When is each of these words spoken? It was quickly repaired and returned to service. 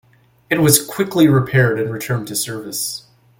It 0.49 0.57
was 0.61 0.83
quickly 0.83 1.27
repaired 1.27 1.79
and 1.79 1.93
returned 1.93 2.27
to 2.29 2.35
service. 2.35 3.05